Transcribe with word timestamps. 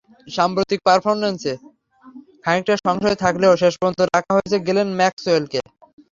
সাম্প্রতিক 0.27 0.79
পারফরম্যান্সে 0.87 1.53
খানিকটা 2.43 2.75
সংশয় 2.85 3.17
থাকলেও 3.23 3.53
শেষ 3.61 3.73
পর্যন্ত 3.77 3.99
রাখা 4.07 4.31
হয়েছে 4.35 4.57
গ্লেন 4.67 4.89
ম্যাক্সওয়েলকে। 4.99 5.59